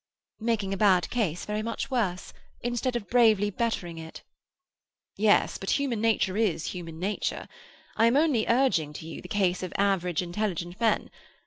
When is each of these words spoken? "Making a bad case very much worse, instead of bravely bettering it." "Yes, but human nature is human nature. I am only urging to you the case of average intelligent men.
"Making 0.39 0.73
a 0.73 0.77
bad 0.81 1.11
case 1.11 1.45
very 1.45 1.61
much 1.61 1.91
worse, 1.91 2.33
instead 2.61 2.95
of 2.95 3.07
bravely 3.07 3.51
bettering 3.51 3.99
it." 3.99 4.23
"Yes, 5.15 5.59
but 5.59 5.69
human 5.77 6.01
nature 6.01 6.35
is 6.35 6.65
human 6.73 6.99
nature. 6.99 7.47
I 7.95 8.07
am 8.07 8.17
only 8.17 8.47
urging 8.47 8.93
to 8.93 9.05
you 9.05 9.21
the 9.21 9.27
case 9.27 9.61
of 9.61 9.71
average 9.77 10.23
intelligent 10.23 10.81
men. 10.81 11.11